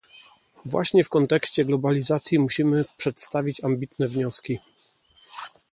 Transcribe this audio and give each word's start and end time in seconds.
Właśnie 0.65 1.03
w 1.03 1.09
kontekście 1.09 1.65
globalizacji 1.65 2.39
musimy 2.39 2.85
przedstawić 2.97 3.63
ambitne 3.63 4.07
wnioski 4.07 4.59